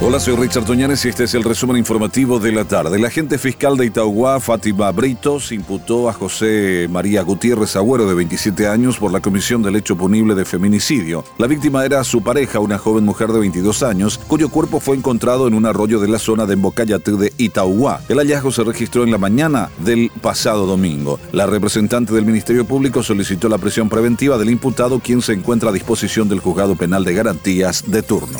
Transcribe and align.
Hola, 0.00 0.20
soy 0.20 0.36
Richard 0.36 0.64
Toñanes 0.64 1.04
y 1.04 1.08
este 1.08 1.24
es 1.24 1.34
el 1.34 1.42
resumen 1.42 1.76
informativo 1.76 2.38
de 2.38 2.52
la 2.52 2.64
tarde. 2.64 3.00
La 3.00 3.08
agente 3.08 3.36
fiscal 3.36 3.76
de 3.76 3.86
Itauguá, 3.86 4.38
Fátima 4.38 4.92
Britos, 4.92 5.50
imputó 5.50 6.08
a 6.08 6.12
José 6.12 6.86
María 6.88 7.22
Gutiérrez 7.22 7.74
Agüero, 7.74 8.06
de 8.06 8.14
27 8.14 8.68
años, 8.68 8.98
por 8.98 9.10
la 9.10 9.18
comisión 9.18 9.60
del 9.60 9.74
hecho 9.74 9.96
punible 9.96 10.36
de 10.36 10.44
feminicidio. 10.44 11.24
La 11.36 11.48
víctima 11.48 11.84
era 11.84 12.04
su 12.04 12.22
pareja, 12.22 12.60
una 12.60 12.78
joven 12.78 13.04
mujer 13.04 13.32
de 13.32 13.40
22 13.40 13.82
años, 13.82 14.18
cuyo 14.28 14.50
cuerpo 14.50 14.78
fue 14.78 14.96
encontrado 14.96 15.48
en 15.48 15.54
un 15.54 15.66
arroyo 15.66 15.98
de 15.98 16.06
la 16.06 16.20
zona 16.20 16.46
de 16.46 16.52
Embocayatú 16.52 17.18
de 17.18 17.32
Itauguá. 17.36 18.00
El 18.08 18.18
hallazgo 18.18 18.52
se 18.52 18.62
registró 18.62 19.02
en 19.02 19.10
la 19.10 19.18
mañana 19.18 19.68
del 19.78 20.12
pasado 20.22 20.64
domingo. 20.64 21.18
La 21.32 21.46
representante 21.46 22.14
del 22.14 22.24
Ministerio 22.24 22.64
Público 22.64 23.02
solicitó 23.02 23.48
la 23.48 23.58
prisión 23.58 23.88
preventiva 23.88 24.38
del 24.38 24.50
imputado, 24.50 25.00
quien 25.00 25.22
se 25.22 25.32
encuentra 25.32 25.70
a 25.70 25.72
disposición 25.72 26.28
del 26.28 26.38
juzgado 26.38 26.76
penal 26.76 27.04
de 27.04 27.14
garantías 27.14 27.82
de 27.90 28.02
turno. 28.02 28.38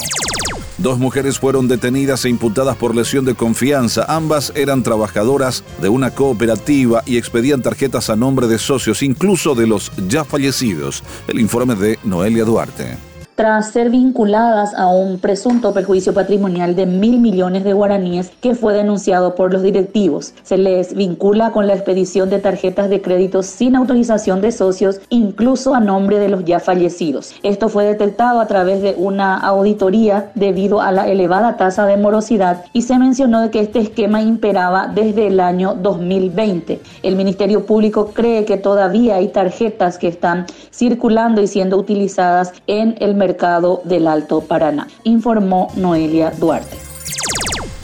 Dos 0.78 0.98
mujeres 0.98 1.40
fueron 1.40 1.66
detenidas 1.66 2.24
e 2.24 2.28
imputadas 2.28 2.76
por 2.76 2.94
lesión 2.94 3.24
de 3.24 3.34
confianza. 3.34 4.04
Ambas 4.08 4.52
eran 4.54 4.84
trabajadoras 4.84 5.64
de 5.82 5.88
una 5.88 6.12
cooperativa 6.12 7.02
y 7.04 7.16
expedían 7.16 7.62
tarjetas 7.62 8.10
a 8.10 8.16
nombre 8.16 8.46
de 8.46 8.58
socios, 8.58 9.02
incluso 9.02 9.56
de 9.56 9.66
los 9.66 9.90
ya 10.08 10.24
fallecidos. 10.24 11.02
El 11.26 11.40
informe 11.40 11.74
de 11.74 11.98
Noelia 12.04 12.44
Duarte 12.44 13.07
tras 13.38 13.70
ser 13.70 13.88
vinculadas 13.88 14.74
a 14.74 14.88
un 14.88 15.20
presunto 15.20 15.72
perjuicio 15.72 16.12
patrimonial 16.12 16.74
de 16.74 16.86
mil 16.86 17.20
millones 17.20 17.62
de 17.62 17.72
guaraníes 17.72 18.32
que 18.40 18.56
fue 18.56 18.74
denunciado 18.74 19.36
por 19.36 19.52
los 19.52 19.62
directivos. 19.62 20.34
Se 20.42 20.58
les 20.58 20.92
vincula 20.92 21.52
con 21.52 21.68
la 21.68 21.74
expedición 21.74 22.30
de 22.30 22.40
tarjetas 22.40 22.90
de 22.90 23.00
crédito 23.00 23.44
sin 23.44 23.76
autorización 23.76 24.40
de 24.40 24.50
socios, 24.50 25.00
incluso 25.08 25.76
a 25.76 25.78
nombre 25.78 26.18
de 26.18 26.28
los 26.28 26.44
ya 26.44 26.58
fallecidos. 26.58 27.32
Esto 27.44 27.68
fue 27.68 27.84
detectado 27.84 28.40
a 28.40 28.48
través 28.48 28.82
de 28.82 28.96
una 28.98 29.38
auditoría 29.38 30.32
debido 30.34 30.80
a 30.80 30.90
la 30.90 31.06
elevada 31.06 31.56
tasa 31.56 31.86
de 31.86 31.96
morosidad 31.96 32.64
y 32.72 32.82
se 32.82 32.98
mencionó 32.98 33.52
que 33.52 33.60
este 33.60 33.78
esquema 33.78 34.20
imperaba 34.20 34.88
desde 34.92 35.28
el 35.28 35.38
año 35.38 35.76
2020. 35.80 36.80
El 37.04 37.14
Ministerio 37.14 37.64
Público 37.66 38.10
cree 38.12 38.44
que 38.44 38.56
todavía 38.56 39.14
hay 39.14 39.28
tarjetas 39.28 39.96
que 39.96 40.08
están 40.08 40.46
circulando 40.72 41.40
y 41.40 41.46
siendo 41.46 41.78
utilizadas 41.78 42.52
en 42.66 42.96
el 42.98 43.14
mercado 43.14 43.27
mercado 43.28 43.82
del 43.84 44.06
Alto 44.06 44.40
Paraná, 44.40 44.88
informó 45.04 45.70
Noelia 45.76 46.30
Duarte. 46.30 46.78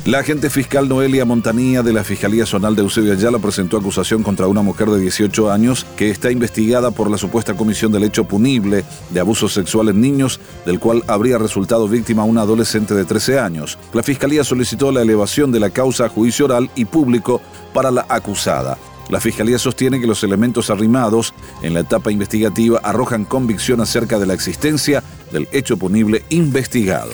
La 0.06 0.18
agente 0.18 0.48
fiscal 0.50 0.88
Noelia 0.88 1.24
Montanía 1.24 1.82
de 1.82 1.92
la 1.92 2.04
Fiscalía 2.04 2.46
Zonal 2.46 2.74
de 2.76 2.82
Eusebio 2.82 3.12
Ayala 3.12 3.38
presentó 3.38 3.76
acusación 3.76 4.22
contra 4.22 4.46
una 4.46 4.62
mujer 4.62 4.88
de 4.88 5.00
18 5.00 5.50
años 5.50 5.86
que 5.96 6.10
está 6.10 6.30
investigada 6.30 6.90
por 6.90 7.10
la 7.10 7.18
supuesta 7.18 7.54
comisión 7.54 7.92
del 7.92 8.04
hecho 8.04 8.24
punible 8.24 8.84
de 9.10 9.20
abuso 9.20 9.48
sexual 9.48 9.88
en 9.88 10.00
niños, 10.00 10.40
del 10.64 10.80
cual 10.80 11.02
habría 11.06 11.38
resultado 11.38 11.88
víctima 11.88 12.24
una 12.24 12.42
adolescente 12.42 12.94
de 12.94 13.04
13 13.04 13.38
años. 13.38 13.78
La 13.92 14.02
Fiscalía 14.02 14.44
solicitó 14.44 14.92
la 14.92 15.02
elevación 15.02 15.52
de 15.52 15.60
la 15.60 15.70
causa 15.70 16.06
a 16.06 16.08
juicio 16.10 16.46
oral 16.46 16.70
y 16.74 16.86
público 16.86 17.40
para 17.72 17.90
la 17.90 18.06
acusada. 18.08 18.78
La 19.08 19.20
Fiscalía 19.20 19.58
sostiene 19.58 20.00
que 20.00 20.06
los 20.06 20.22
elementos 20.24 20.70
arrimados 20.70 21.34
en 21.62 21.74
la 21.74 21.80
etapa 21.80 22.10
investigativa 22.10 22.80
arrojan 22.82 23.24
convicción 23.24 23.80
acerca 23.80 24.18
de 24.18 24.26
la 24.26 24.34
existencia 24.34 25.02
del 25.30 25.48
hecho 25.52 25.76
punible 25.76 26.24
investigado. 26.30 27.12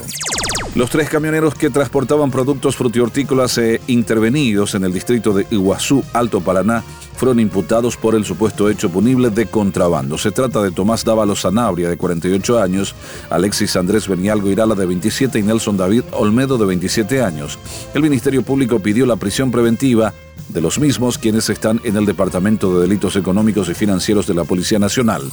Los 0.77 0.89
tres 0.89 1.09
camioneros 1.09 1.57
que 1.57 1.69
transportaban 1.69 2.31
productos 2.31 2.77
frutihortícolas 2.77 3.59
e 3.59 3.81
intervenidos 3.89 4.77
en 4.77 4.85
el 4.85 4.93
distrito 4.93 5.33
de 5.33 5.45
Iguazú, 5.51 6.05
Alto 6.13 6.41
Paraná, 6.41 6.85
fueron 7.17 7.41
imputados 7.41 7.97
por 7.97 8.15
el 8.15 8.25
supuesto 8.25 8.71
hecho 8.71 8.89
punible 8.89 9.31
de 9.31 9.47
contrabando. 9.47 10.17
Se 10.17 10.31
trata 10.31 10.63
de 10.63 10.71
Tomás 10.71 11.05
Dávalo 11.05 11.35
Sanabria, 11.35 11.91
de 11.91 11.97
48 11.97 12.63
años, 12.63 12.95
Alexis 13.31 13.75
Andrés 13.75 14.07
Benialgo 14.07 14.49
Irala, 14.49 14.77
de 14.77 14.87
27, 14.87 15.41
y 15.41 15.43
Nelson 15.43 15.77
David 15.77 16.05
Olmedo, 16.13 16.57
de 16.57 16.67
27 16.67 17.21
años. 17.21 17.59
El 17.93 18.03
Ministerio 18.03 18.43
Público 18.43 18.79
pidió 18.79 19.07
la 19.07 19.17
prisión 19.17 19.51
preventiva 19.51 20.15
de 20.49 20.61
los 20.61 20.79
mismos 20.79 21.19
quienes 21.19 21.51
están 21.51 21.81
en 21.83 21.97
el 21.97 22.07
Departamento 22.07 22.73
de 22.73 22.83
Delitos 22.83 23.17
Económicos 23.17 23.69
y 23.69 23.75
Financieros 23.75 24.27
de 24.29 24.35
la 24.35 24.45
Policía 24.45 24.79
Nacional. 24.79 25.31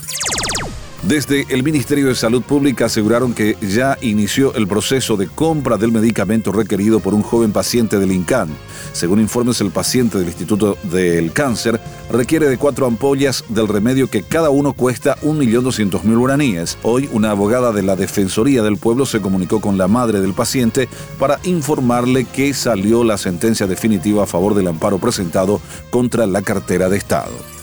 Desde 1.07 1.45
el 1.47 1.63
Ministerio 1.63 2.07
de 2.07 2.15
Salud 2.15 2.41
Pública 2.41 2.87
aseguraron 2.87 3.33
que 3.33 3.55
ya 3.61 3.97
inició 4.01 4.53
el 4.55 4.67
proceso 4.67 5.15
de 5.15 5.27
compra 5.27 5.77
del 5.77 5.93
medicamento 5.93 6.51
requerido 6.51 6.99
por 6.99 7.13
un 7.13 7.21
joven 7.21 7.53
paciente 7.53 7.97
del 7.97 8.11
INCAN. 8.11 8.49
Según 8.91 9.21
informes, 9.21 9.61
el 9.61 9.71
paciente 9.71 10.17
del 10.17 10.27
Instituto 10.27 10.77
del 10.83 11.31
Cáncer 11.31 11.79
requiere 12.11 12.49
de 12.49 12.57
cuatro 12.57 12.85
ampollas 12.85 13.45
del 13.47 13.69
remedio 13.69 14.09
que 14.09 14.23
cada 14.23 14.49
uno 14.49 14.73
cuesta 14.73 15.15
1.200.000 15.21 16.17
guaraníes. 16.17 16.77
Hoy, 16.83 17.09
una 17.13 17.31
abogada 17.31 17.71
de 17.71 17.83
la 17.83 17.95
Defensoría 17.95 18.61
del 18.61 18.75
Pueblo 18.75 19.05
se 19.05 19.21
comunicó 19.21 19.61
con 19.61 19.77
la 19.77 19.87
madre 19.87 20.19
del 20.19 20.33
paciente 20.33 20.89
para 21.17 21.39
informarle 21.43 22.25
que 22.25 22.53
salió 22.53 23.05
la 23.05 23.17
sentencia 23.17 23.65
definitiva 23.65 24.23
a 24.23 24.27
favor 24.27 24.55
del 24.55 24.67
amparo 24.67 24.97
presentado 24.97 25.61
contra 25.89 26.27
la 26.27 26.41
cartera 26.41 26.89
de 26.89 26.97
Estado. 26.97 27.56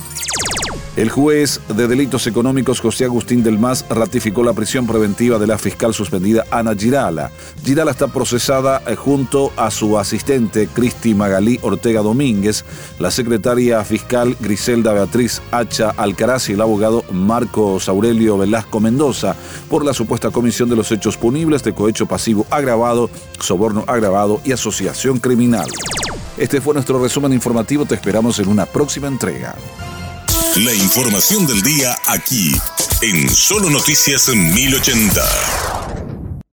El 0.97 1.11
juez 1.11 1.61
de 1.75 1.89
delitos 1.89 2.29
económicos 2.29 2.81
José 2.81 3.05
Agustín 3.05 3.43
del 3.43 3.59
Mas 3.59 3.85
ratificó 3.91 4.45
la 4.45 4.53
prisión 4.53 4.87
preventiva 4.87 5.41
de 5.41 5.49
la 5.49 5.59
fiscal 5.59 5.93
suspendida 5.93 6.45
Ana 6.53 6.73
Girala. 6.77 7.33
Girala 7.65 7.91
está 7.91 8.07
procesada 8.07 8.81
eh, 8.87 8.95
junto 8.95 9.51
a 9.57 9.73
su 9.73 9.99
asistente 9.99 10.69
Cristi 10.69 11.13
Magalí 11.13 11.59
Ortega 11.63 12.01
Domínguez, 12.01 12.65
la 13.01 13.11
secretaria 13.11 13.83
fiscal 13.83 14.37
Griselda 14.39 14.93
Beatriz 14.93 15.43
Hacha 15.51 15.91
Alcaraz 15.97 16.49
y 16.49 16.53
el 16.53 16.61
abogado 16.61 17.03
Marcos 17.11 17.89
Aurelio 17.89 18.39
Velasco 18.39 18.79
Mendoza 18.79 19.35
por 19.69 19.85
la 19.85 19.95
supuesta 19.95 20.31
comisión 20.31 20.69
de 20.69 20.77
los 20.77 20.93
hechos 20.93 21.17
punibles 21.17 21.65
de 21.65 21.75
cohecho 21.75 22.07
pasivo 22.07 22.47
agravado, 22.51 23.11
soborno 23.41 23.83
agravado 23.89 24.41
y 24.45 24.53
asociación 24.53 25.19
criminal. 25.19 25.67
Este 26.39 26.61
fue 26.61 26.75
nuestro 26.75 27.03
resumen 27.03 27.33
informativo, 27.33 27.85
te 27.85 27.97
esperamos 27.97 28.39
en 28.39 28.47
una 28.47 28.65
próxima 28.65 29.09
entrega. 29.09 29.57
La 30.59 30.73
información 30.73 31.49
del 31.49 31.63
día 31.63 31.99
aquí, 32.05 32.55
en 33.03 33.29
Solo 33.29 33.71
Noticias 33.71 34.29
1080. 34.29 35.74